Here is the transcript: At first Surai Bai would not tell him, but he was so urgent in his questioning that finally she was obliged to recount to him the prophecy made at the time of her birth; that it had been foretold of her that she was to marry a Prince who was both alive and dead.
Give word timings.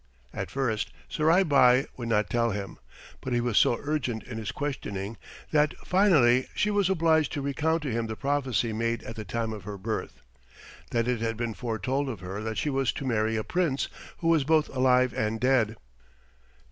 At 0.33 0.49
first 0.49 0.91
Surai 1.11 1.43
Bai 1.47 1.85
would 1.95 2.07
not 2.07 2.27
tell 2.27 2.49
him, 2.49 2.79
but 3.21 3.33
he 3.33 3.39
was 3.39 3.55
so 3.59 3.77
urgent 3.83 4.23
in 4.23 4.39
his 4.39 4.51
questioning 4.51 5.15
that 5.51 5.77
finally 5.85 6.47
she 6.55 6.71
was 6.71 6.89
obliged 6.89 7.31
to 7.33 7.41
recount 7.43 7.83
to 7.83 7.91
him 7.91 8.07
the 8.07 8.15
prophecy 8.15 8.73
made 8.73 9.03
at 9.03 9.15
the 9.15 9.23
time 9.25 9.53
of 9.53 9.63
her 9.65 9.77
birth; 9.77 10.23
that 10.89 11.07
it 11.07 11.21
had 11.21 11.37
been 11.37 11.53
foretold 11.53 12.09
of 12.09 12.19
her 12.21 12.41
that 12.41 12.57
she 12.57 12.71
was 12.71 12.91
to 12.93 13.05
marry 13.05 13.35
a 13.35 13.43
Prince 13.43 13.89
who 14.17 14.27
was 14.27 14.43
both 14.43 14.69
alive 14.75 15.13
and 15.13 15.39
dead. 15.39 15.75